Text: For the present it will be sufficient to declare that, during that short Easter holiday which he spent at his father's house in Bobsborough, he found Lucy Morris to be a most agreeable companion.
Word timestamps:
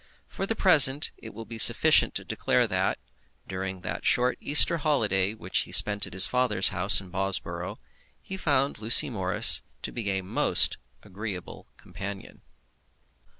For 0.25 0.47
the 0.47 0.55
present 0.55 1.11
it 1.17 1.31
will 1.31 1.45
be 1.45 1.59
sufficient 1.59 2.15
to 2.15 2.23
declare 2.25 2.65
that, 2.65 2.97
during 3.47 3.81
that 3.81 4.03
short 4.03 4.35
Easter 4.41 4.79
holiday 4.79 5.35
which 5.35 5.59
he 5.59 5.71
spent 5.71 6.07
at 6.07 6.13
his 6.13 6.25
father's 6.25 6.69
house 6.69 6.99
in 6.99 7.11
Bobsborough, 7.11 7.77
he 8.19 8.35
found 8.35 8.79
Lucy 8.79 9.11
Morris 9.11 9.61
to 9.83 9.91
be 9.91 10.09
a 10.09 10.23
most 10.23 10.77
agreeable 11.03 11.67
companion. 11.77 12.41